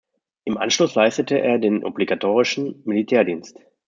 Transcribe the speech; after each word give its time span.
Im 0.45 0.57
Anschluss 0.57 0.95
leistete 0.95 1.37
er 1.39 1.59
den 1.59 1.83
obligatorischen 1.83 2.81
Militärdienst. 2.85 3.59